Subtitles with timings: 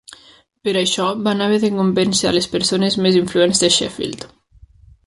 [0.67, 4.29] Per a això van haver de convèncer a les persones més influents de Sheffield.